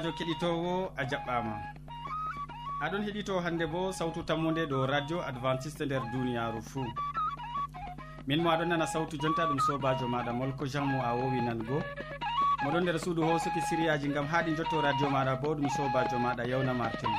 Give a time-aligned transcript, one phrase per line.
[0.00, 1.54] sobajo keɗitowo a jaɓɓama
[2.84, 6.86] aɗon heɗito hande bo sawtu tammude ɗo radio adventiste nder duniyaru fou
[8.26, 11.82] min mo aɗon nana sawtu jonta ɗum sobajo maɗa molko jean mo a wowi nango.
[12.64, 16.74] Moɗon nder suudu hosuki siriyaji gam haɗi jotto radio maɗa bo ɗum sobajo maɗa yewna
[16.74, 17.10] martin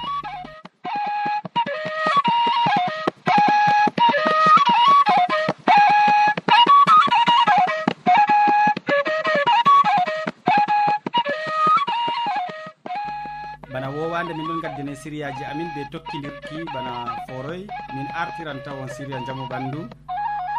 [15.03, 16.93] sériyaji amin ɓe tokkidirki bana
[17.27, 17.61] foroy
[17.95, 19.81] min artiran tawon séria jaamu ɓandu.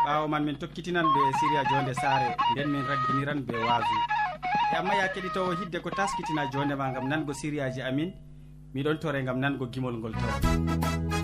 [0.05, 2.29] Ɓawo man min tokkitinan ɓe séria jonde saare.
[2.53, 3.97] Nden min ragginiran ɓe waasu
[4.73, 8.11] e amma ya keɗitowo hidde ko taskitina jondema gam nango sériyaji amin.
[8.75, 11.22] Miɗon tore gam nango gimol ngol taw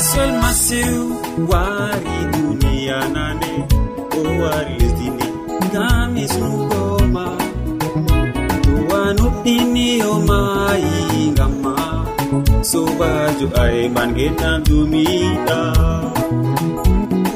[0.00, 1.04] yeeso almasihu
[1.50, 3.52] wari duniya nane
[4.16, 5.26] o wari lesdini nde
[5.68, 7.26] ngam hisnugoma
[8.64, 10.38] duwanuɗɗiniyoma
[10.84, 11.74] yingam ma
[12.70, 15.60] sobajo aemangeɗan dumiɗa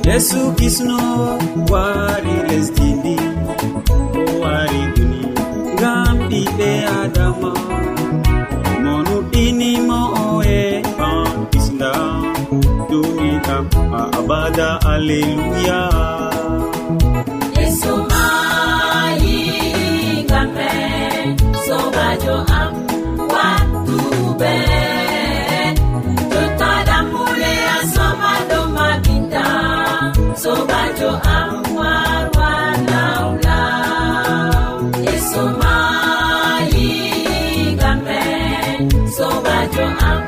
[0.09, 0.99] yesu kisno
[1.73, 3.17] wari lesdini
[4.21, 5.21] o wari duni
[5.77, 7.53] ngam ɓiɓe adama.
[8.85, 9.99] Monuɗɗinimo
[13.95, 15.81] ma abada alleluya
[17.59, 19.39] yesu mayi
[21.67, 22.73] sobajo am
[23.33, 24.57] wattuɓe
[30.43, 33.27] sobajo amwarwalawlaw
[35.07, 36.89] yesomayi
[37.81, 38.21] gamɓe
[39.17, 40.21] sobajo am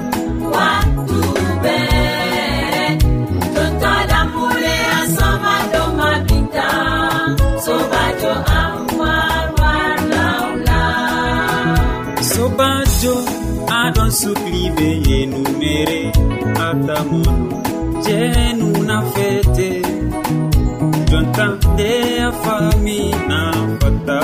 [14.20, 16.00] sukli be yenumere
[16.66, 17.38] atamon
[18.04, 19.70] jenuna fete
[21.10, 21.90] jonta nde
[22.28, 23.40] a fami na
[23.80, 24.20] fata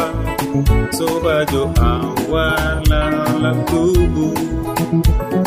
[0.96, 1.90] sobajo a
[2.32, 4.26] warlala tubu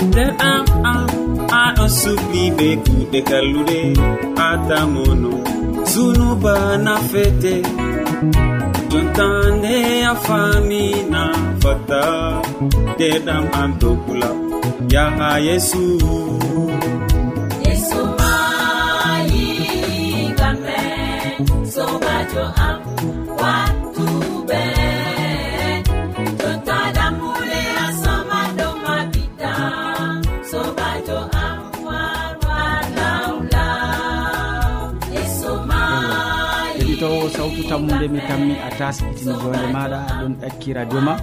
[0.07, 1.07] nder am am
[1.63, 3.79] aɗon sukliɓe kuɗe kallude
[4.49, 5.31] atamono
[5.91, 6.55] zunuba
[6.85, 7.53] na fete
[8.95, 9.77] jontande
[10.11, 11.23] a famina
[11.61, 12.03] fata
[12.97, 14.29] deɗam an dokula
[14.93, 15.83] yaha yesu.
[17.65, 19.45] Yesu mayi
[20.39, 20.79] gamme
[21.73, 22.94] sobajo am.
[37.75, 41.13] tammude mi tammi a taskitini jonde maɗa aɗon ɗakki radio ma.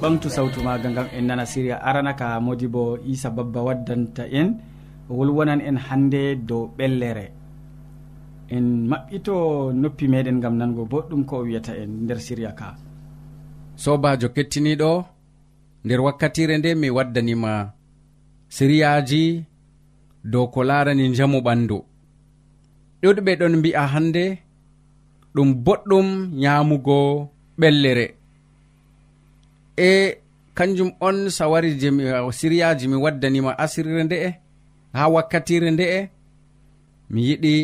[0.00, 4.48] Ɓamtu sawtu maga gam en nana séria arana ka modi bo isa babba waddanta en.
[5.10, 7.26] Wolwonan en hande dow ɓellere.
[8.54, 9.34] En maɓɓito
[9.80, 12.68] noppi meɗen gam nango boɗɗum ko o wiyata en nder siriya ka.
[13.82, 14.90] Sobajo kettiniɗo
[15.84, 17.52] nder wakkatire nde mi waddanima
[18.48, 19.24] siriyaji
[20.32, 21.78] dow ko larani jamu ɓandu
[23.02, 24.45] ɗuɗɓe ɗon mbi'a hande
[25.36, 26.06] ɗum boɗɗum
[26.40, 26.98] nyamugo
[27.60, 28.06] ɓellere.
[29.76, 29.90] E
[30.56, 32.04] kanjum on sawari jemi
[32.38, 34.28] siryaji mi waddanima asirire nde'e
[34.96, 36.00] ha wakkatire nde'e
[37.12, 37.54] mi yiɗi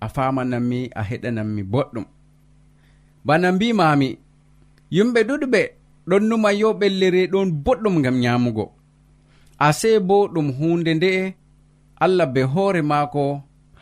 [0.00, 2.04] a famananmi a heɗananmi boɗɗum.
[3.26, 4.08] Bana mbimami
[4.94, 5.60] yimɓe ɗuɗɓe
[6.08, 8.64] ɗon numa yo ɓellere ɗon boɗɗum gam nyamugo.
[9.66, 11.22] Ase bo ɗum hunde nde'e
[12.04, 13.22] allah be hoore maako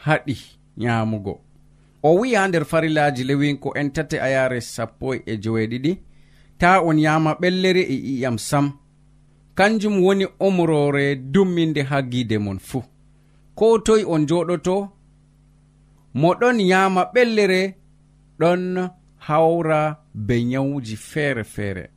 [0.05, 0.37] haɗi
[0.81, 1.35] nyamugo.
[2.03, 5.99] o wi'i ha nder farillaji lewinko en tati a yare sappo e joweeɗiɗi
[6.59, 8.73] ta on yama ɓellere e ƴiƴam sam.
[9.55, 12.83] Kanjum woni omrore dumminde ha gide mon fuu
[13.55, 14.89] ko toye on joɗoto
[16.15, 17.75] mo ɗon yama ɓellere
[18.41, 18.89] ɗon
[19.19, 21.91] hawra be nyawuji feere feere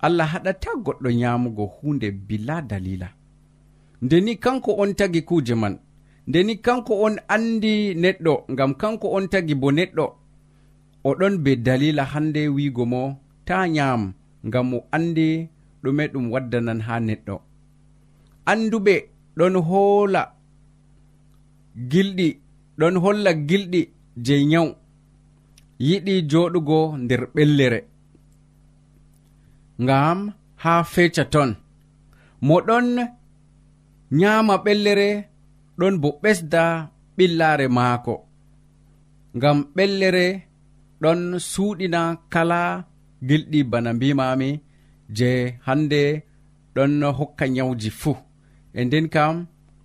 [0.00, 3.08] allah haɗata goɗɗo nyamugo hunde bila dalila.
[4.02, 5.78] Ndeni kanko on tagi kuje man
[6.28, 10.06] ndeni kanko on andi neɗɗo ngam kanko on tagi bo neɗɗo
[11.08, 13.02] oɗon be dalila hande wiigo mo
[13.46, 14.02] ta nyam
[14.46, 15.28] ngam o andi
[15.82, 17.34] ɗume ɗum waddanan ha neɗɗo.
[18.50, 18.94] Anduɓe
[19.38, 20.22] ɗon hoola
[21.90, 22.28] gilɗi
[22.78, 23.82] ɗon holla gilɗi
[24.24, 24.70] je nyawu
[25.88, 27.80] yiɗi joɗugo nder ɓellere.
[29.82, 30.18] Ngam
[30.62, 31.50] ha feca ton
[32.46, 32.86] mo ɗon
[34.18, 35.08] nyama ɓellere
[35.78, 36.62] ɗon bo ɓesda
[37.16, 38.14] ɓillaare maako.
[39.36, 40.26] Ngam ɓellere
[41.02, 41.20] ɗon
[41.50, 42.00] suuɗina
[42.32, 42.60] kala
[43.28, 44.48] gilɗi bana mbimami
[45.16, 45.30] je
[45.66, 46.00] hande
[46.74, 48.16] ɗon hokka nyawji fuu.
[48.78, 49.34] E nden kam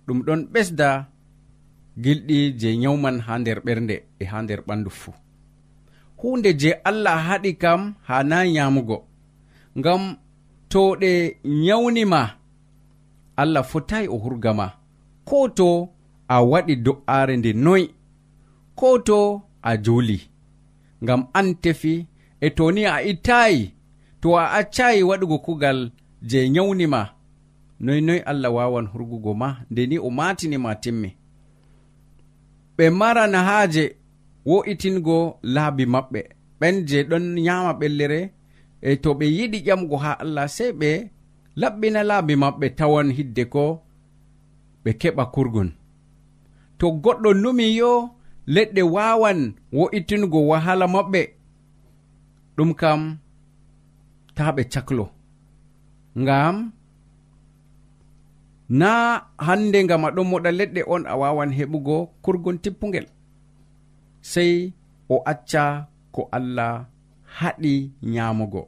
[0.06, 0.88] ɗum ɗon ɓesda
[2.02, 5.14] gilɗi je nyawman ha nder ɓernde e ha nder ɓandu fuu.
[6.18, 8.98] Hunde je allah haɗi kam ha na nyamugo
[9.78, 10.02] ngam
[10.70, 11.12] to ɗe
[11.44, 12.20] nyawnima
[13.36, 14.81] allah fotai o hurgama.
[15.28, 15.68] ko to
[16.28, 17.86] a waɗi do'are nde noyi
[18.78, 19.18] ko to
[19.62, 20.18] a juli
[21.02, 21.94] ngam an tefi
[22.40, 23.62] e to ni a ittayi
[24.20, 25.78] to a accayi waɗugo kugal
[26.28, 27.02] je nyawnima.
[27.84, 31.10] Noynoy allah wawan hurgugo ma nde ni o matinima timmi
[32.76, 33.84] ɓe marana haaje
[34.48, 35.18] wo'itingo
[35.54, 36.20] laabi maɓɓe.
[36.60, 38.20] Ɓen je ɗon nyama ɓellere
[38.80, 40.90] e to ɓe yiɗi ƴamgo ha allah sey ɓe
[41.60, 43.64] laɓɓina laabi maɓɓe tawan hidde ko
[44.84, 45.68] ɓe keɓa kurgon
[46.78, 47.92] to goɗɗo numi yo
[48.54, 49.38] leɗɗe wawan
[49.76, 51.22] wo'itingo wahala maɓɓe.
[52.56, 53.00] Ɗum kam
[54.36, 55.04] ta ɓe caklo.
[56.22, 56.56] Ngam
[58.80, 58.90] na
[59.46, 63.06] hande ngam aɗon moɗa leɗɗe on a wawan heɓugo kurgon tippugel
[64.30, 64.52] sei
[65.14, 65.64] o acca
[66.14, 66.72] ko allah
[67.38, 67.74] haɗi
[68.12, 68.62] nyamugo.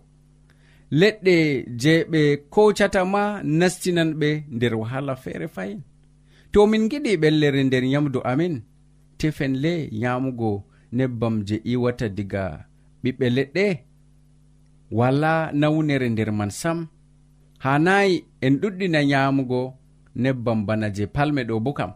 [1.01, 1.35] Leɗɗe
[1.81, 2.21] je ɓe
[2.55, 3.23] kocata ma
[3.59, 5.81] nastinan ɓe nder wahala feere fayin.
[6.55, 8.55] to min giɗi ɓellere nder nyamdu amin.
[9.19, 10.51] Tefen le nyamugo
[10.97, 12.43] nebbam je iwata diga
[13.03, 13.67] ɓiɓɓe leɗɗe.
[14.99, 16.79] Wala nawnere nder man sam.
[17.65, 18.15] Hanayi
[18.45, 19.61] en ɗuɗɗina nyamugo
[20.23, 21.93] nebbam bana je palme ɗo bo kam.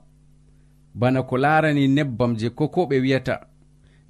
[1.00, 3.36] Bana ko larani nebbam je koko ɓe wiyata.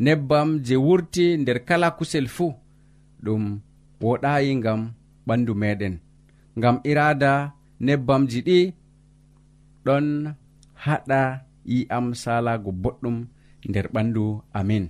[0.05, 2.53] Nebbam je wurti nder kala kusel fuu
[3.25, 3.45] ɗum
[4.01, 4.81] woɗayi ngam
[5.27, 5.95] ɓandu meɗen.
[6.59, 7.33] Ngam irada
[7.87, 8.59] nebbamji ɗi
[9.89, 10.07] ɗon
[10.85, 11.21] haɗa
[11.73, 13.17] yi'am salago boɗɗum
[13.69, 14.25] nder ɓandu
[14.59, 14.85] amin.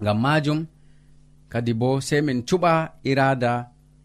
[0.00, 0.60] Ngam majum
[1.52, 2.72] kadi bo sei min cuɓa
[3.10, 3.52] irada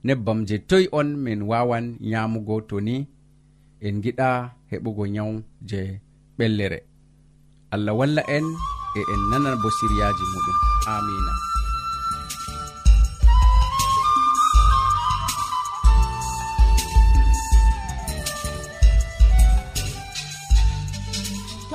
[0.05, 2.95] nebbam je toyi on min wawan nyamugo to ni
[3.85, 4.29] en giɗa
[4.69, 5.33] heɓugo nyawu
[5.69, 5.79] je
[6.37, 6.79] ɓellere.
[7.73, 8.45] Allah walla en
[8.99, 10.57] e en nana bo siryaji muɗum.
[10.93, 11.44] Amina.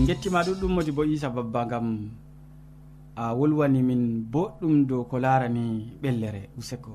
[0.00, 0.06] Mm.
[0.06, 1.86] min gettima ɗuɗɗum modi bo isa babba gam
[3.16, 4.02] a wolwani min
[4.32, 6.92] boɗɗum dow ko larani ɓellere useko.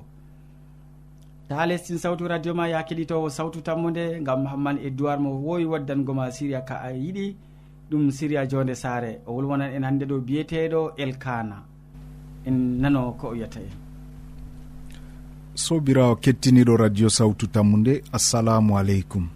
[1.48, 5.66] Ta lestin sawtu radio ma ya keɗitowo sawtu tammude gam hamman e duwar mo wowi
[5.66, 7.36] waddangoma siriya ka a yiɗi
[7.92, 9.22] ɗum siriya jonde saare.
[9.28, 11.58] O wolwonan en hande ɗo biyeteɗo elkana
[12.48, 13.74] en nano ko o wiyata en.
[15.56, 19.30] Sobirawo kettiniɗo radio sawtu tammude assalamu aleykum.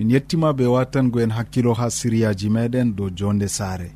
[0.00, 3.90] min yettima be watangoen hakkilo ha siriyaji meɗen dow jonde saare.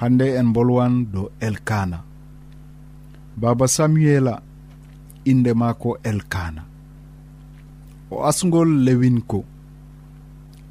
[0.00, 1.98] Hande en bolwan dow elkana.
[3.40, 4.34] Baba samuela
[5.30, 6.62] inde mako elkana.
[8.10, 9.40] O asgol lewinko.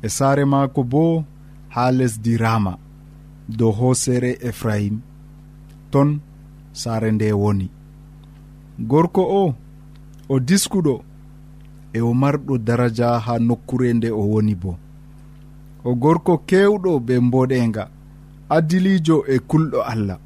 [0.02, 1.04] E saare mako bo
[1.74, 2.74] ha lesdi rama
[3.58, 4.96] dow hosere efrahim
[5.92, 6.10] ton
[6.82, 7.70] saare nde woni.
[8.90, 9.56] Gorko o
[10.30, 10.96] o diskuɗo
[11.98, 14.72] e o marɗo daraja ha nokkure nde o woni bo.
[15.84, 17.84] O gorko kewɗo be mboɗenga
[18.56, 20.20] adilijo e kulɗo allah.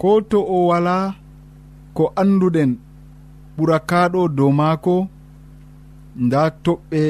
[0.00, 1.14] Ko to o wala
[1.96, 2.70] ko anduɗen
[3.56, 4.94] ɓurakaɗo dow maako
[6.24, 7.02] nda toɓɓe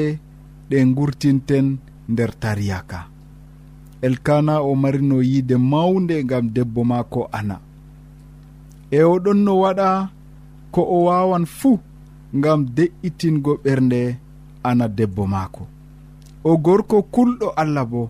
[0.69, 1.65] ɗe gurtinten
[2.11, 2.99] nder tariyaka.
[4.01, 7.57] Elkana o marino yiide mawnde gam debbo maako ana.
[8.91, 10.09] E o ɗon no waɗa
[10.73, 11.79] ko o wawan fuu
[12.37, 14.01] ngam de'itingo ɓernde
[14.63, 15.63] ana debbo maako.
[16.43, 18.09] O gorko kulɗo allah bo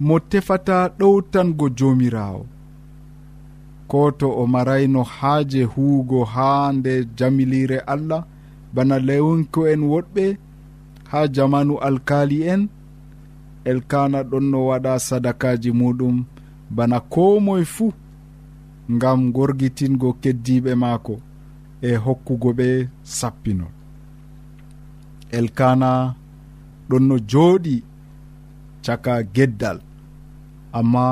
[0.00, 2.42] mo tefata ɗowtango joomirawo
[3.90, 8.24] ko to o marayno haaje huugo haa nde jamilire allah
[8.74, 10.36] bana lewinko en woɗɓe
[11.10, 12.62] ha jamanu alkali en.
[13.64, 16.24] Elkana ɗon no waɗa sadakaji muɗum
[16.76, 17.92] bana ko moye fuu
[18.94, 21.14] ngam gorgitingo keddiɓe maako.
[21.88, 22.68] e hokkugo ɓe
[23.16, 23.72] sappinol
[25.38, 25.90] elkana
[26.88, 27.74] ɗon no jooɗi
[28.84, 29.78] caka geddal
[30.78, 31.04] amma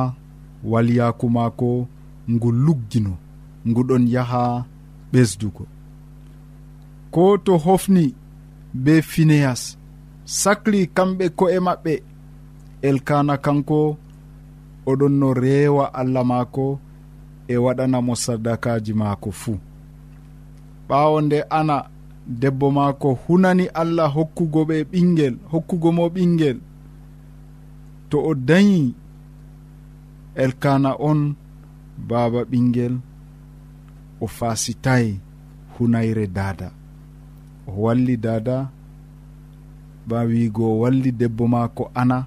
[0.71, 1.71] waliyaku maako
[2.33, 3.13] ngu luggino
[3.69, 4.43] ngu ɗon yaha
[5.13, 5.65] ɓesdugo.
[7.15, 8.05] Ko to hofni
[8.85, 9.63] be fineyas
[10.41, 11.93] sakli kamɓe ko'e maɓɓe
[12.89, 13.79] elkana kanko
[14.91, 16.65] oɗon no rewa allah maako
[17.49, 19.59] e waɗanamo sadakaji maako fuu.
[20.89, 21.77] ɓawo nde ana
[22.41, 26.59] debbo maako hunani allah hokkugo ɓe ɓinguel hokkugo mo ɓinguel
[28.11, 28.95] to o dañi
[30.43, 31.21] elkana on
[32.09, 32.95] baaba ɓinguel
[34.21, 35.21] o fasitayi
[35.79, 36.69] hunayre dada
[37.69, 38.57] o walli dada
[40.09, 42.19] ba wiigo o walli debbo maako ana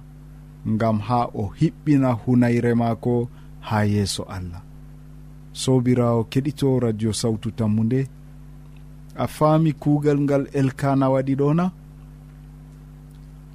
[0.68, 3.28] ngam ha o hiɓɓina hunayre maako
[3.60, 4.62] ha yeeso allah.
[5.52, 8.00] Sobirawo keɗito radio sawtu tammu nde
[9.18, 11.64] a faami kuugal ngal elkana waɗi ɗona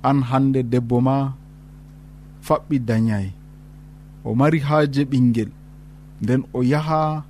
[0.09, 1.15] an hande debbo ma
[2.45, 3.27] faɓɓi dañay.
[4.27, 5.51] O mari haaje ɓingel
[6.21, 7.23] nden o yaha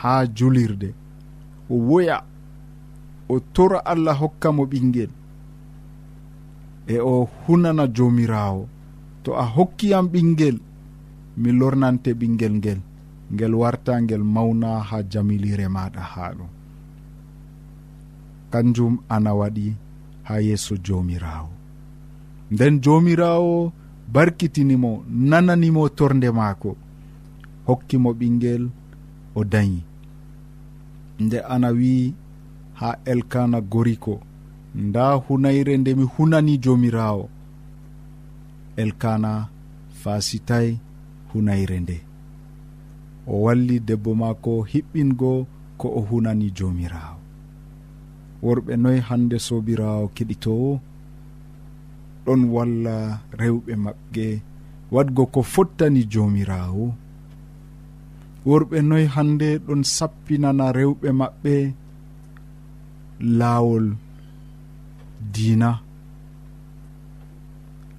[0.00, 0.88] ha julirde.
[1.70, 2.16] O woya
[3.28, 5.10] o tora allah hokka mo ɓingel
[6.86, 8.68] e o hunana jomirawo
[9.22, 10.56] to a hokkiyam ɓingel
[11.40, 12.80] mi lornante ɓingel ngel
[13.32, 16.50] ngel warta ngel mawna ha jamilire maɗa ha ɗum
[18.54, 19.66] kanjum ana waɗi
[20.26, 21.50] ha yeeso jomirawo
[22.52, 23.72] nden jomirawo
[24.12, 26.76] barkitinimo nananimo torde maako.
[27.66, 28.62] Hokkimo ɓingel
[29.34, 29.80] o dañi.
[31.20, 32.14] Nde ana wi
[32.78, 34.14] ha elkana goriko.
[34.74, 37.28] Nda hunayre nde mi hunani jomirawo
[38.76, 39.32] elkana
[40.02, 40.68] fasitay
[41.32, 41.98] hunayre nde.
[43.26, 45.32] O walli debbo maako hiɓɓingo
[45.80, 47.13] ko o hunani jomirawo
[48.44, 50.70] worɓe noyi hande sobirawo keɗitowo
[52.24, 52.94] ɗon walla
[53.40, 54.26] rewɓe maɓɓe.
[54.94, 56.84] Wadgo ko fottani jomirawo
[58.48, 61.54] worɓe noyi hande ɗon sappinana rewɓe maɓɓe
[63.38, 63.86] laawol
[65.32, 65.70] diina.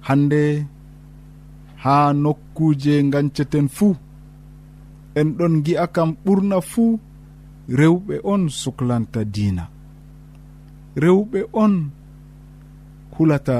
[0.06, 0.42] Hande
[1.82, 3.94] ha nokkuje ganceten fuu
[5.18, 6.98] en ɗon gi'a kam ɓurna fuu
[7.78, 9.64] rewɓe on suklanta diina.
[11.02, 11.74] rewɓe on
[13.14, 13.58] hulata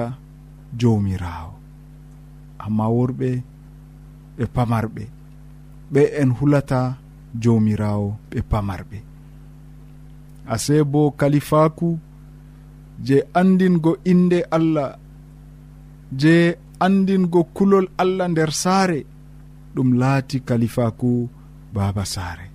[0.80, 1.52] jomirawo
[2.64, 3.28] amma worɓe
[4.36, 5.04] ɓe pamarɓe
[5.92, 6.80] ɓe en hulata
[7.42, 8.98] jomirawo ɓe pamarɓe.
[10.52, 11.88] Ase bo kalifaku
[13.06, 14.90] je andingo inde allah
[16.20, 16.34] je
[16.86, 19.00] andingo kulol allah nder saare
[19.74, 21.28] ɗum laati kalifaku
[21.74, 22.46] baba saare.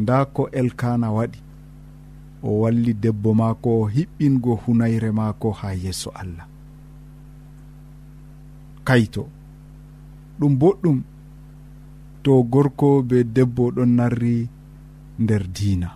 [0.00, 1.38] Nda ko elkana waɗi.
[2.42, 6.46] o walli debbo maako hiɓɓingo hunayre maako ha yeeso allah.
[8.84, 9.28] Kayto
[10.38, 10.98] ɗum boɗɗum
[12.22, 14.48] to gorko be debbo ɗon narri
[15.18, 15.88] nder diina.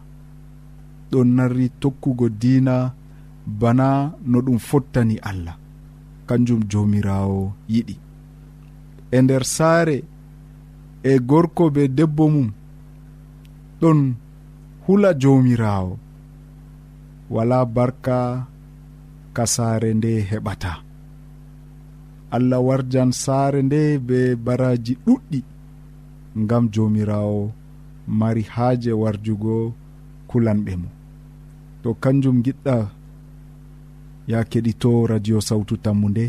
[1.10, 2.94] Ɗon narri tokkugo diina
[3.46, 5.56] bana no ɗum fottani allah.
[6.26, 7.96] Kanjum jomirawo yiɗi.
[9.10, 10.04] E nder saare
[11.02, 12.50] e gorko be debbo mum
[13.80, 14.14] ɗon
[14.86, 15.98] hula jomirawo
[17.30, 18.46] wala barka
[19.34, 20.72] ka saare nde heɓata.
[22.36, 25.40] Allah warjan saare nde be baraji ɗuɗɗi
[26.42, 27.52] ngam jomirawo
[28.18, 29.54] mari haaje warjugo
[30.28, 30.88] kulanɓe mo.
[31.82, 32.76] To kanjum giɗɗa
[34.30, 36.24] ya keɗito radio sawtu tammu nde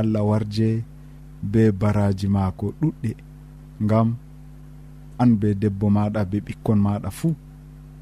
[0.00, 0.68] allah warje
[1.52, 3.10] be baraji maako ɗuɗɗe
[3.84, 4.08] ngam
[5.22, 7.30] an be debbo maɗa be ɓikkon maɗa fuu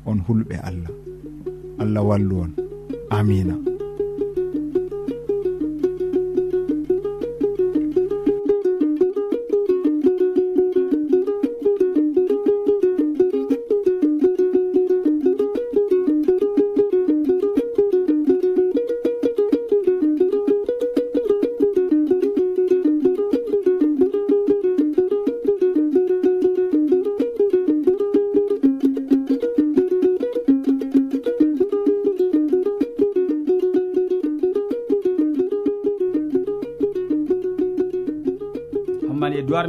[0.08, 0.92] on hulɓe allah.
[1.78, 2.52] allah wallu on.
[3.10, 3.71] Amina.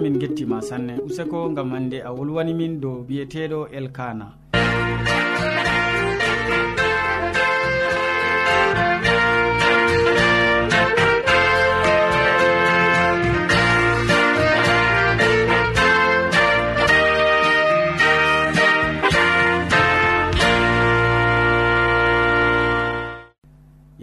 [0.04, 0.94] min gettima sanne.
[1.08, 4.28] Useko gam hande a wolwani min dow biyeteɗo elkana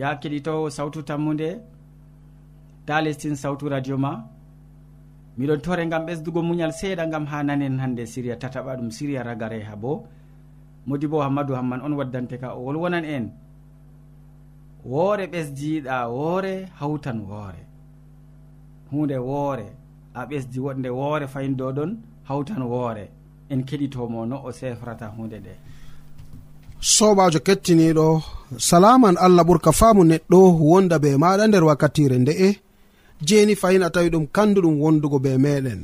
[0.01, 1.49] ya keɗitowo sawtu tammude
[2.87, 4.13] ta lestin sawtu radio ma.
[5.39, 9.77] miɗon tore gam ɓesdugo muñal seeɗa gam ha nanen hande siriya tataɓa ɗum siriya ragareha
[9.77, 10.07] bo.
[10.87, 13.31] Modi bo hammadou hamman on waddante ka o wolwonan en.
[14.85, 17.61] Woore ɓesdiɗa woore hawtan woore.
[18.91, 19.67] Hunde woore
[20.15, 21.91] a ɓesdi wonde woore fayindo ɗon
[22.29, 23.05] hawtan woore.
[23.51, 25.55] En keɗitomo no o sefrata hunde ɗe
[26.81, 28.23] sobajo kettiniɗo
[28.59, 30.39] salaman allah ɓurka faamu neɗɗo
[30.71, 32.49] wonda be maɗa nder wakkatire nde'e.
[33.23, 35.81] jeni fayin a tawi ɗum kanduɗum wondugo be meɗen.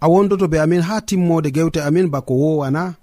[0.00, 2.94] A wondoto be amin ha timmode gewte amin bako wowana.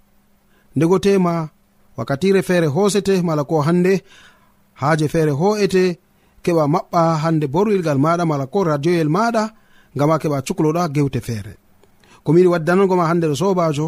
[0.75, 1.49] Ndego tema
[1.97, 3.93] wakkatire feere hosete mala ko hande
[4.73, 5.83] haaje feere ho'ete
[6.43, 9.43] keɓa maɓɓa hande borwilgal maɗa mala ko radioyel maɗa
[9.95, 11.53] ngama keɓa cukloɗa gewte feere.
[12.23, 13.87] Komiɗi waddanagoma hande ɗo sobajo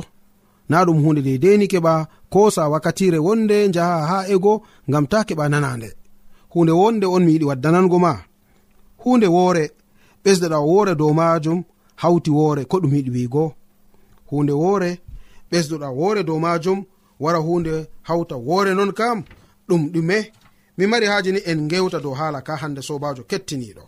[0.69, 1.93] na ɗum hunde deideni keɓa
[2.33, 4.53] kosa wakkatire wonde jaha ha ego
[4.89, 5.89] ngam ta keɓa nanande.
[6.53, 8.13] Hunde wonde on mi yiɗi waddanango ma.
[9.03, 9.63] hunde woore
[10.23, 11.59] ɓesdeɗa woore dow majum
[12.01, 13.45] hawti woore ko ɗum yiɗi wiigo.
[14.29, 14.89] Hunde woore
[15.51, 16.79] ɓesdoɗa woore dow majum
[17.23, 17.73] wara hunde
[18.07, 19.17] hawta woore non kam
[19.67, 20.17] ɗum ɗume.
[20.77, 23.83] Mi mari haji ni en gewta dow haala ka hande sobajo kettiniɗo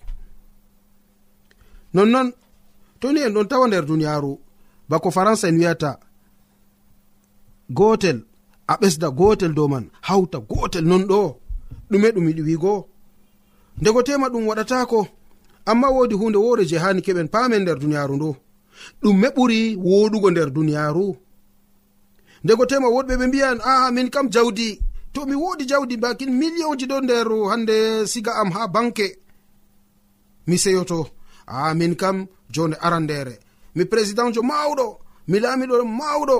[1.93, 2.27] nonnon
[3.00, 4.31] toni en ɗon tawa nder duniyaru
[4.89, 5.91] bako faransa en wiyata
[7.77, 8.17] gotel
[8.67, 11.19] a ɓesda gotel dow man hawta gotel non ɗo
[11.89, 12.74] ɗume ɗum yiɗi wiigo.
[13.82, 15.00] ndego tema ɗum waɗatako
[15.65, 18.30] amma wodi hunde wore je hani keɓen paamen nder duniyaru ndu.
[19.02, 21.08] Ɗum me ɓuri woɗugo nder duniyaru
[22.43, 24.69] ndego tema woɗɓe ɓe mbiyan aa min kam jawdi.
[25.13, 27.76] To mi wodi jawdi bakin millionji ɗo nder hande
[28.12, 29.08] siga am ha banke.
[30.47, 31.00] Mi seyoto
[31.47, 32.17] a min kam
[32.54, 33.34] jonde arandere
[33.76, 34.88] mi président jo mawɗo
[35.30, 36.38] mi laamiɗo mawɗo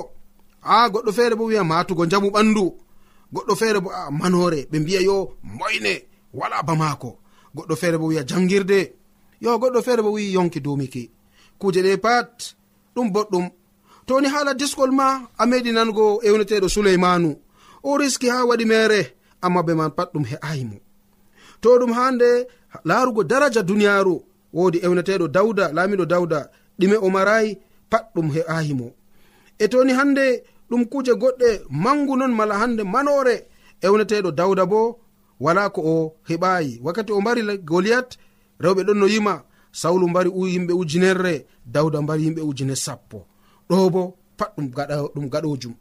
[0.64, 2.64] a ah, goɗɗo feere bo wiya matugo jamu ɓandu
[3.34, 5.18] goɗɗo feere bo a manore ɓe mbiya yo
[5.58, 5.94] moyne
[6.34, 7.10] wala bamako
[7.56, 8.80] goɗɗo feere bo wiya jangirde.
[9.42, 11.10] Yo goɗɗo feere bo wi yonki dumiki.
[11.60, 12.56] Kuje ɗe pat
[12.96, 13.46] ɗum boɗɗum.
[14.06, 17.36] Toni haala diskol ma a meɗi nango ewneteɗo suleymanu.
[17.84, 19.16] O riski ha waɗi mere
[19.46, 20.78] amma be man pat ɗum he'ayimo
[21.62, 22.48] to ɗum hande
[22.84, 24.16] larugo daraja duniyaru
[24.54, 26.40] wodi ewneteɗo dawda laamiɗo dawda
[26.80, 27.58] ɗime o marayi
[27.90, 28.88] pat ɗum he'ayimo
[29.60, 33.36] e toni hande ɗum kuje goɗɗe mangu non mala hande manore
[33.82, 35.00] ewneteɗo dawda bo
[35.40, 38.10] wala ko o heɓayi wakkati o mbari goliat
[38.64, 43.26] rewɓe ɗon no yima sawlu mbari yimɓe ujunerre dawda mbari yimɓe ujune sappo.
[43.70, 44.02] Ɗo bo
[44.38, 44.68] pat ɗum
[45.16, 45.74] ɗum gaɗojum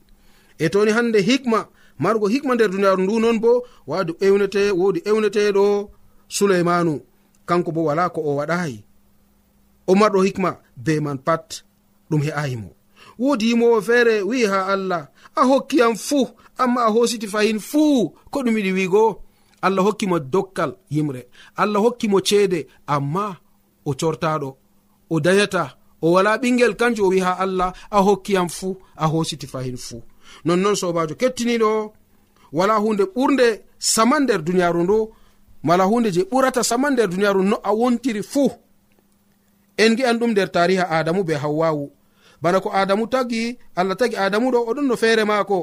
[0.58, 1.66] e toni hande hikma
[1.98, 5.90] margo hikma nder duniyaru ndu non bo wadi ewnete wodi ewneteɗo
[6.28, 7.00] suleimanu
[7.46, 8.84] kanko bo wala ko o waɗayi
[9.86, 11.62] o marɗo hikma be man pat
[12.10, 12.70] ɗum he'ayimo
[13.18, 18.38] wodi yimowo feere wi'i ha allah a hokkiyam fuu amma a hositi fayin fuu ko
[18.42, 19.22] ɗum yiɗi wiigo
[19.66, 21.22] allah hokkimo dokkal yimre
[21.62, 22.60] allah hokkimo ceede
[22.94, 23.26] amma
[23.88, 24.48] o cortaɗo
[25.10, 25.64] o dayata
[26.04, 30.02] o wala ɓingel kanjum o wi ha allah a hokkiyam fuu a hositi fahin fuu.
[30.44, 31.92] Nonnon sobajo kettiniɗo
[32.52, 33.46] wala hunde ɓurde
[33.78, 34.98] sama nder duniyaru ndu
[35.62, 38.50] mala hunde je ɓurata sama nder duniyaru no a wontiri fuu.
[39.82, 41.90] En gi'an ɗum nder tariha adamu be hawwawu
[42.42, 45.58] bana ko adamu tagi allah tagi adamu ɗo oɗon no feere maako.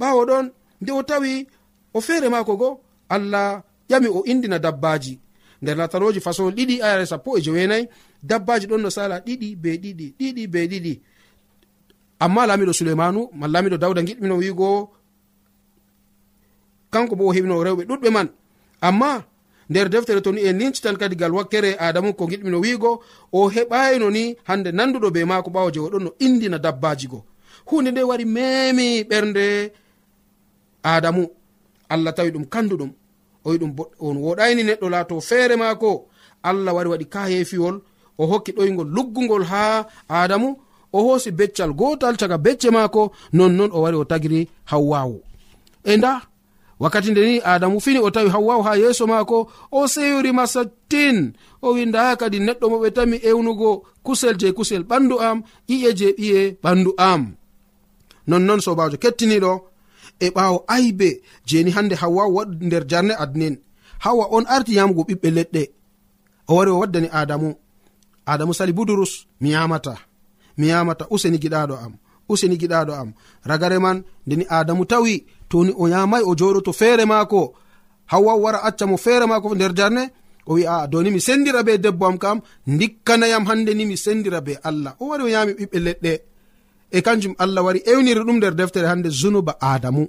[0.00, 0.44] Ɓawo ɗon
[0.80, 1.46] nde o tawi
[1.94, 2.80] o feere maako go
[3.14, 5.18] allah ƴami o indina dabbaji.
[5.62, 7.88] Nder latanoji façon ɗiɗi ayare sappo e joweenayi
[8.22, 10.94] dabbaji ɗon no sala ɗiɗi be ɗiɗi ɗiɗi be ɗiɗi.
[12.24, 14.90] Amma laamiɗo suleimanu ma laamiɗo dawda giɗmino wiigo
[16.92, 18.28] kanko bo o heɓino rewɓe ɗuɗɓe man.
[18.80, 19.24] Amma
[19.70, 22.90] nder deftere to ni en lincitan kadi gal wakkere adamu ko giɗmino wiigo
[23.32, 27.24] o heɓayno ni hande nanduɗo be maako ɓawo je oɗon no indina dabbaji go.
[27.68, 29.72] Hunde nde wari memi ɓernde
[30.82, 31.24] adamu.
[31.88, 32.90] Allah tawi ɗum kanduɗum
[33.44, 35.90] oyi ɗum on woɗayni neɗɗo laato feere maako.
[36.42, 37.22] Allah wari waɗi ka
[38.18, 40.56] o hokki ɗoygol luggugol ha adamu
[40.92, 45.18] o hoosi beccal gotal caga becce maako nonnon o wari o tagiri hawwawu
[45.84, 46.22] e nda
[46.80, 51.32] wakkati nde ni adamu fini o tawi hawwawu ha yeeso maako o sewirima masattin.
[51.62, 53.70] O wi nda kadi neɗɗo mo ɓe tami ewnugo
[54.02, 57.22] kusel je kusel ɓandu am ƴi'e je ɓiye ɓandu am.
[58.26, 59.52] Nonnon sobajo kettiniɗo
[60.20, 63.56] e ɓawo aybe jeni hande hawwa waɗu nder jarne adnen
[64.04, 65.62] hawa on arti yamugo ɓiɓɓe leɗɗe.
[66.48, 67.48] O wari o waddani adamu
[68.26, 69.94] adamu sali budurus mi yamata
[70.58, 71.92] mi yamata useni giɗaɗo am.
[72.28, 73.12] Useni giɗaɗo am.
[73.48, 75.14] Ragare man ndeni adamu tawi
[75.50, 77.54] toni o yamai o joɗoto feere maako.
[78.06, 80.10] Hawwa wara acca mo feere maako nder jarne
[80.46, 84.40] o wi a doni mi sendira be debbo am kam dikkanayam hande ni mi sendira
[84.46, 84.92] be allah.
[85.00, 86.12] O wari o yami ɓiɓɓe leɗɗe.
[86.96, 90.04] e kanjum allah wari ewniri ɗum nder deftere hande zunuba adamu.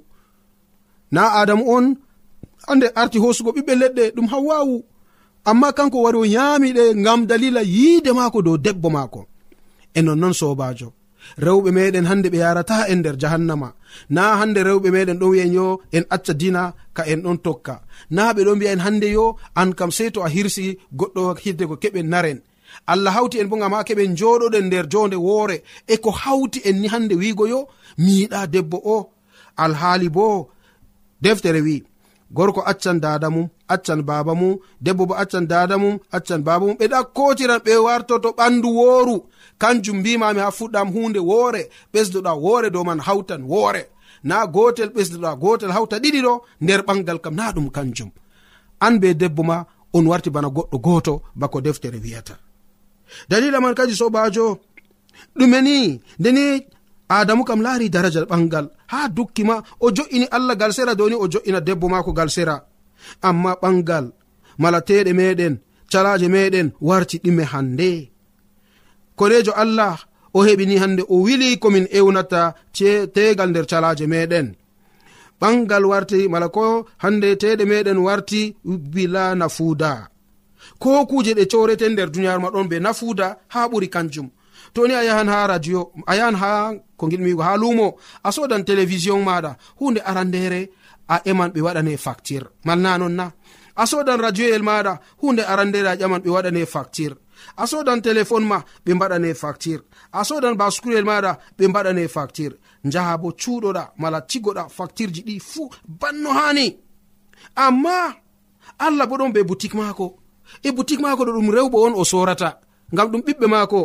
[1.14, 1.86] Na adamu on
[2.68, 4.76] hande arti hosugo ɓiɓɓe leɗɗe ɗum hawwawu
[5.50, 9.20] amma kanko wari o yaamiɗe ngam dalila yiide maako dow debbo maako.
[9.94, 10.88] E nonnon sobajo
[11.44, 13.68] rewɓe meɗen hande ɓe yarata en nder jahannama.
[14.14, 16.62] Na hande rewɓe meɗen ɗon wi'en yo en acca dina
[16.96, 17.74] ka en ɗon tokka.
[18.10, 19.24] Na ɓe ɗon mbiya en hande yo
[19.60, 22.38] an kam sei to a hirsi goɗɗo hidde ko keɓen naren.
[22.86, 25.62] allah hawti en bo gam ha keɓen joɗoɗen nder jonde woore.
[25.86, 29.10] E ko hawti en ni hande wigo yo miyiɗa debbo o.
[29.56, 30.50] Alhaali bo
[31.22, 31.84] deftere wi
[32.32, 36.76] gorko accan dada mum accan baba mum debbo bo accan dada mum accan baba mum.
[36.76, 39.16] Ɓe ɗakkotiran ɓe wartoto ɓandu wooru.
[39.58, 41.62] Kanjum mbimami ha fuɗɗam hunde woore
[41.92, 43.82] ɓesdoɗa woore dow man hawtan woore.
[44.24, 48.10] Na gotel ɓesdoɗa gotel hawta ɗiɗi ɗo nder ɓangal kam na ɗum kanjum.
[48.80, 52.34] An be debbo ma on warti bana goɗɗo goto bako deftere wiyata.
[53.30, 54.46] dalila man kadi sobajo.
[55.38, 56.44] Ɗumeni ndeni
[57.08, 58.66] adamu kam laari daraja ɓangal.
[58.92, 62.56] Ha dukki ma o jo'ini allah gal sera doni o jo'ina debbo maako gal sera.
[63.28, 64.06] Amma ɓangal
[64.58, 65.54] malateɗe meɗen
[65.92, 67.90] calaje meɗen warti ɗime hande
[69.18, 69.96] korejo allah
[70.36, 72.42] o heɓini hande o wili komin ewnata
[73.14, 74.46] tegal nder calaje meɗen
[75.40, 76.64] ɓangal warti mala ko
[77.02, 78.40] hande teɗe meɗen warti
[78.92, 79.92] bila nafuuda
[80.78, 84.30] ko kuje ɗe corete nder duniyaru ma ɗon be nafuda ha ɓuri kanjum.
[84.74, 89.22] Toni a yahan ha radio a yahan ha ko gilmigo ha lumo a sodan télévision
[89.24, 90.70] maɗa hunde arandere
[91.08, 93.32] a eman ɓe waɗane facture malna non na.
[93.76, 97.14] A sodan radio radioyel maɗa hunde arandere a ƴaman ɓe waɗane facture
[97.56, 103.16] a sodan téléphone ma ɓe mbaɗane facture a sodan bascurel maɗa ɓe mbaɗane facture jaha
[103.18, 106.76] bo cuuɗoɗa mala cigoɗa facture ji ɗi fuu banno hani
[107.54, 108.14] amma
[108.78, 110.18] allah bo ɗon be boutique maako.
[110.62, 112.60] e boutique maako ɗo ɗum rewɓe on o sorata.
[112.92, 113.80] Ngam ɗum ɓiɓɓe maako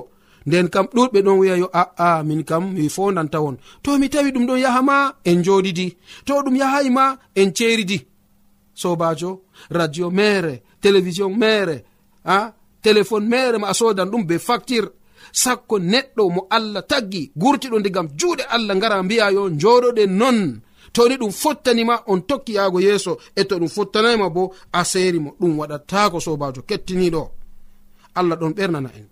[0.46, 3.58] nden kam ɗuɗɓe ɗon wiya yo aa min kam mi fondanta on.
[3.84, 5.88] To mi tawi ɗum ɗon yaha ma en joɗidi
[6.26, 7.98] to ɗum yahayi ma en ceridi
[8.74, 11.84] sobajo radio mere télévision mere
[12.26, 14.90] a téléphone mere ma a sodan ɗum be facture
[15.32, 20.62] sakko neɗɗo mo allah taggi gurtiɗo ndigam juuɗe allah ngara mbiya yo joɗoɗe non.
[20.94, 25.58] toni ɗum fottanima on tokki yaago yeeso e to ɗum fottanayma bo aseri mo ɗum
[25.60, 27.30] waɗatako sobajo kettiniɗo
[28.16, 29.08] allah ɗon ɓernana en.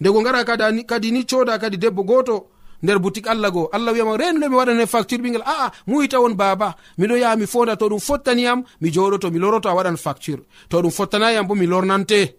[0.00, 2.46] Ndego gara kadi ni coda kadi debbo goto
[2.82, 6.74] nder boutique allah goo allah wiyama renno mi waɗane facture ɓingel aa muyita won baba
[6.98, 10.42] miɗo yaha mi fonda to ɗum fottaniyam mi joɗoto mi loroto a waɗan facture.
[10.68, 12.36] To ɗum fottanayam bo mi lornante.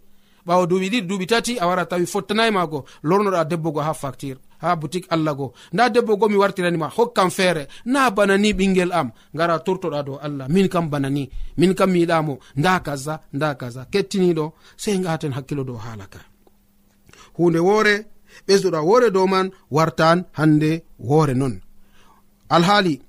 [0.48, 4.38] Ɓawo duuɓi ɗiɗi duuɓi tati a wara tawi fottanayi mago lornoɗa debbo go ha facture.
[4.61, 5.53] ha boutique allah go.
[5.73, 7.67] Nda debbo go mi wartiranima hokkam feere.
[7.85, 9.11] Na bana ni ɓingel am.
[9.33, 10.47] Gara tortoɗa dow allah.
[10.49, 13.85] Min kam bana ni min kam mi yiɗamo nda kaza nda kaza.
[13.91, 14.45] Kettiniɗo
[14.77, 16.19] sei gaten hakkilo dow haala ka.
[17.37, 17.95] Hunde woore
[18.47, 21.61] ɓesduɗa woore dow man wartan hande woore non.
[22.49, 23.01] Alhaali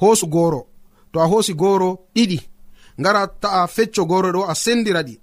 [0.00, 0.66] hoosu gooro.
[1.12, 2.38] To a hoosi gooro ɗiɗi.
[3.00, 5.14] Ngara ta'a fecco gooro ɗo a sendira ɗi.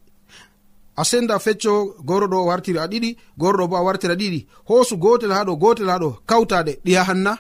[0.98, 4.46] a senda fecco goro ɗo wartiri a ɗiɗi goro ɗo bo a wartira ɗiɗi.
[4.68, 7.38] Hoosu gotel ha ɗo gotel ha ɗo kawtaɗe ɗi yahanna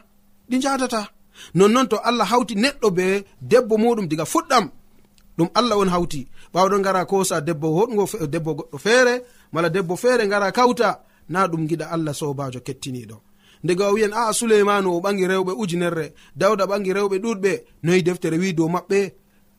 [0.49, 1.09] ɗi jatata
[1.53, 4.69] nonnoon to allah hawti neɗɗo be debbo muɗum diga fuɗɗam.
[5.37, 6.27] Ɗum allah on hawti.
[6.53, 11.67] Ɓawɗon gara kosa debbo hoɗgo debbo goɗɗo feere mala debbo feere gara kawta na ɗum
[11.67, 13.17] giɗa allah sobajo kettiniɗo.
[13.63, 17.51] Ndega o wiyan aa suleimanu o ɓangi rewɓe ujunerre dawda ɓangi rewɓe ɗuɗɓe.
[17.83, 19.11] Noyi deftere wi dow maɓɓe.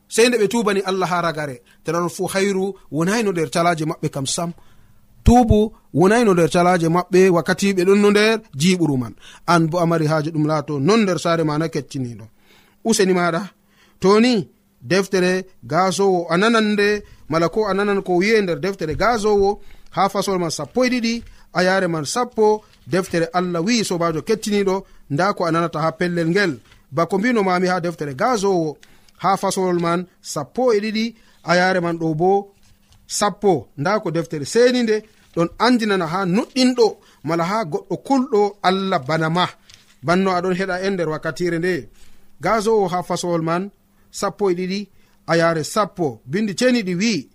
[0.07, 1.61] sei nde ɓe tubani allah ha ragare.
[1.83, 4.51] Tenanon fu hayru wonayno nder calaje maɓɓe kam sam.
[5.23, 9.13] Tubu wonayno nder calaje maɓɓe wakkati ɓe ɗon no nder jiɓuru man.
[9.47, 12.25] An bo amari haji ɗum laato non nder saare mana na
[12.89, 13.41] useni maɗa
[13.99, 14.33] toni
[14.81, 19.49] deftere gasowo a nanan nde mala ko a nanan ko wiye nder deftere gasowo
[19.95, 21.13] ha fasol man sappo e ɗiɗi
[21.53, 24.75] a yare man sappo deftere allah wi'i sobajo kettiniɗo
[25.09, 26.53] nda ko a nanata ha pellel ngel.
[26.91, 28.77] Bako mbinomami ha deftere gasowo
[29.21, 31.05] ha fasolol man sappo e ɗiɗi.
[31.49, 32.53] A yare man ɗo bo
[33.07, 33.51] sappo.
[33.77, 34.95] Nda ko deftere seni nde
[35.35, 36.87] ɗon andinana ha nuɗɗinɗo
[37.27, 39.45] mala ha goɗɗo kulɗo allah bana ma.
[40.05, 41.73] Banno aɗon heɗa en nder wakkatire nde.
[42.43, 43.63] Gasowo ha fasowol man
[44.11, 44.79] sappo e ɗiɗi
[45.27, 46.21] a yare sappo.
[46.25, 47.29] Bindi ceniɗi wi'i.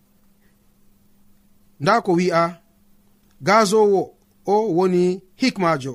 [1.81, 2.43] Nda ko wi'a
[3.43, 4.01] gasowo
[4.47, 5.95] o woni hikmajo.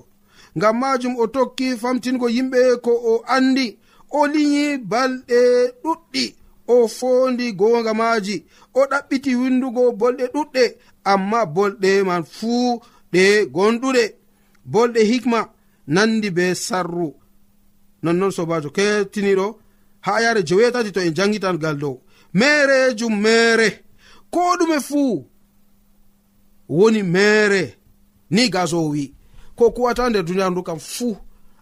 [0.58, 3.78] Ngam majum o tokki famtingo yimɓe ko o andi
[4.10, 5.39] o liyi balɗe
[5.84, 6.36] ɗuɗɗi
[6.67, 10.63] o fondi gonga maaji o ɗaɓɓiti windugo bolɗe ɗuɗɗe
[11.12, 12.82] amma bolɗe man fuu
[13.13, 13.24] ɗe
[13.56, 14.04] gonɗuɗe
[14.72, 15.39] bolɗe hikma
[15.88, 17.13] nandi be sarru.
[18.04, 19.46] Nonnon sobajo kettiniɗo
[20.02, 22.02] ha yare jewetati to en jangitangal dow.
[22.34, 23.84] Merejum mere
[24.32, 25.26] ko ɗume fuu
[26.70, 27.78] woni mere
[28.30, 29.13] ni gasowo wi
[29.56, 31.17] ko kuwata nder duniyaru ndu kam fuu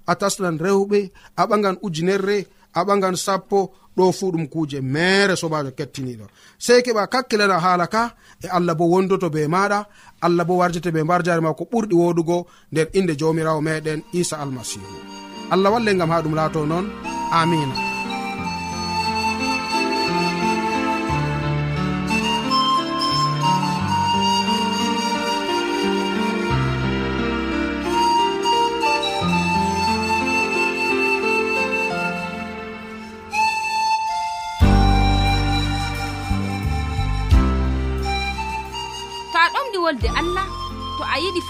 [0.07, 0.99] a taslan rewɓe
[1.37, 2.37] a ɓagan ujunerre
[2.73, 3.59] a ɓagan sappo
[3.97, 6.25] ɗo fu ɗum kuje mere sobajo kettiniɗo.
[6.65, 8.03] Sei keɓa kakkilana haala ka
[8.43, 9.79] e allah bo wondoto be maɗa
[10.25, 12.37] allah bo warjete be mbar jare ma ko ɓurɗi woɗugo
[12.71, 14.85] nder inde jamirawo meɗen isa almasihu.
[15.53, 16.85] Allah walle gam ha ɗum laato noon
[17.31, 17.94] amina.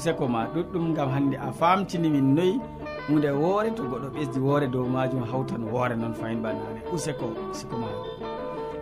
[0.00, 2.60] useko ma ɗuɗɗum gam hande a famtinimin noyi.
[3.08, 7.76] Hunde woore to goɗɗo ɓesdi woore dow majum hawtan woore noon fayin banane useko useko
[7.76, 7.88] ma.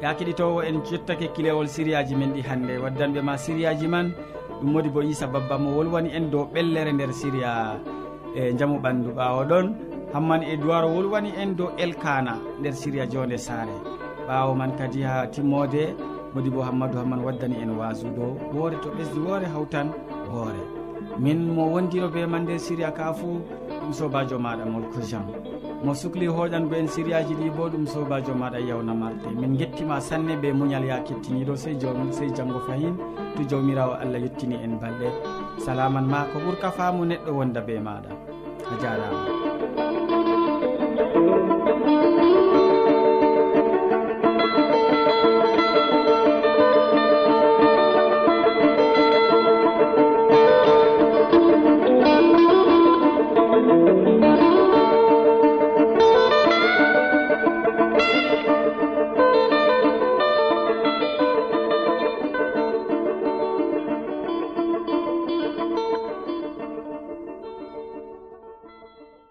[0.02, 4.14] Ya keɗitowo en jottake kilewol siriyaji men ɗi hande waddanɓe ma siriyaji man
[4.60, 7.80] ɗum modi bo isa babba mo wolwani en dow ɓellere nder siriya
[8.36, 9.66] e jaamu ɓandu ɓawo ɗon.
[10.14, 13.74] Hamman e duwaro wolwani en dow elkana nder siriya jonde saare.
[14.28, 15.96] Ɓawo man kadi ha timmode
[16.34, 19.90] modi bo hammadou hamman waddani en wasu dow woore to ɓesdi woore hawtan
[20.30, 20.77] woore.
[21.18, 23.40] min mo wondino be man nder siriya ka fuu
[23.80, 25.24] ɗum sobajo maɗa molko jean
[25.84, 30.36] mo sukli hoɗango en siriyaji ɗi bo ɗum sobajo maɗa yawna marde min gettima sanne
[30.40, 32.96] be muñal ya kettiniɗo sey jom sey janggo fayin
[33.36, 35.08] to jawmirawo allah yettini en balɗe.
[35.64, 38.10] Salaman ma ko ɓuurka faamu neɗɗo wonda be maɗa.
[38.72, 40.07] A jarama.